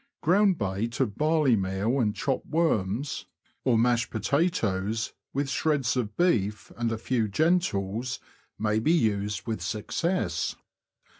Ground 0.21 0.57
bait 0.57 0.99
of 0.99 1.15
barley 1.15 1.55
meal 1.55 1.99
and 1.99 2.15
chopped 2.15 2.47
worms, 2.47 3.27
or 3.63 3.77
mashed 3.77 4.09
potatoes, 4.09 5.13
with 5.31 5.47
shreds 5.47 5.95
of 5.95 6.17
beef, 6.17 6.71
and 6.75 6.91
a 6.91 6.97
few 6.97 7.27
gentles, 7.27 8.19
may 8.57 8.79
be 8.79 8.91
used 8.93 9.45
with 9.45 9.61
success. 9.61 10.55